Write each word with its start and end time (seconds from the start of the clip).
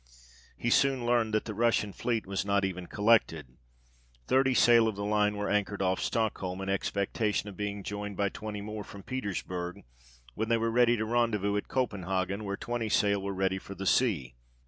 He 0.57 0.71
soon 0.71 1.05
learned 1.05 1.31
that 1.35 1.45
the 1.45 1.53
Russian 1.53 1.93
fleet 1.93 2.25
was 2.25 2.43
not 2.43 2.65
even 2.65 2.87
collected: 2.87 3.57
thirty 4.25 4.55
sail 4.55 4.87
of 4.87 4.95
the 4.95 5.05
line 5.05 5.37
were 5.37 5.47
anchored 5.47 5.79
off 5.83 5.99
Stockholm, 6.01 6.59
in 6.59 6.69
expectation 6.69 7.47
of 7.49 7.55
being 7.55 7.83
joined 7.83 8.17
by 8.17 8.29
twenty 8.29 8.61
more 8.61 8.83
from 8.83 9.03
Petersburg, 9.03 9.83
when 10.33 10.49
they 10.49 10.57
were 10.57 10.73
to 10.87 11.05
rendezvous 11.05 11.55
at 11.55 11.67
Copenhagen, 11.67 12.43
where 12.45 12.57
twenty 12.57 12.89
sail 12.89 13.21
were 13.21 13.31
ready 13.31 13.59
for 13.59 13.75
the 13.75 13.85
sea. 13.85 14.33